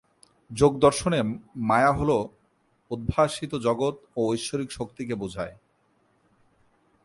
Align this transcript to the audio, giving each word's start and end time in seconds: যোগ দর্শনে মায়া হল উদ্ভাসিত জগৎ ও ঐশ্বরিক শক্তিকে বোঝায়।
যোগ 0.51 0.73
দর্শনে 0.77 1.19
মায়া 1.69 1.91
হল 1.93 2.11
উদ্ভাসিত 2.91 3.51
জগৎ 3.57 3.95
ও 4.17 4.21
ঐশ্বরিক 4.31 4.69
শক্তিকে 4.71 5.15
বোঝায়। 5.15 5.55